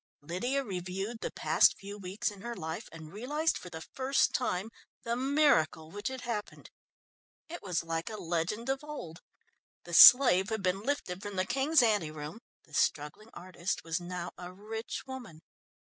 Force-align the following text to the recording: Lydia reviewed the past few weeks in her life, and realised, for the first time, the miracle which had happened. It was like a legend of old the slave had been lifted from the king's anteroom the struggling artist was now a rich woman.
Lydia 0.23 0.63
reviewed 0.63 1.19
the 1.21 1.29
past 1.29 1.77
few 1.77 1.95
weeks 1.95 2.31
in 2.31 2.41
her 2.41 2.55
life, 2.55 2.89
and 2.91 3.13
realised, 3.13 3.55
for 3.55 3.69
the 3.69 3.81
first 3.93 4.33
time, 4.33 4.71
the 5.03 5.15
miracle 5.15 5.91
which 5.91 6.07
had 6.07 6.21
happened. 6.21 6.71
It 7.49 7.61
was 7.61 7.83
like 7.83 8.09
a 8.09 8.17
legend 8.17 8.67
of 8.67 8.83
old 8.83 9.21
the 9.83 9.93
slave 9.93 10.49
had 10.49 10.63
been 10.63 10.81
lifted 10.81 11.21
from 11.21 11.35
the 11.35 11.45
king's 11.45 11.83
anteroom 11.83 12.39
the 12.63 12.73
struggling 12.73 13.29
artist 13.35 13.83
was 13.83 14.01
now 14.01 14.31
a 14.39 14.51
rich 14.51 15.03
woman. 15.05 15.43